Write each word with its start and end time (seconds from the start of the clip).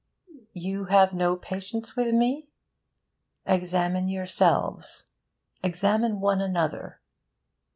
You 0.55 0.85
have 0.85 1.13
no 1.13 1.37
patience 1.37 1.95
with 1.95 2.11
me? 2.11 2.47
Examine 3.45 4.09
yourselves. 4.09 5.11
Examine 5.61 6.19
one 6.19 6.41
another. 6.41 6.99